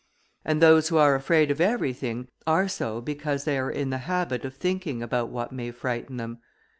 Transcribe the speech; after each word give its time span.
"And 0.43 0.63
those 0.63 0.87
who 0.87 0.97
are 0.97 1.13
afraid 1.13 1.51
of 1.51 1.61
everything, 1.61 2.27
are 2.47 2.67
so 2.67 3.01
because 3.01 3.43
they 3.43 3.59
are 3.59 3.69
in 3.69 3.91
the 3.91 3.99
habit 3.99 4.43
of 4.45 4.55
thinking 4.55 5.03
about 5.03 5.29
what 5.29 5.51
may 5.51 5.69
frighten 5.69 6.17
them. 6.17 6.39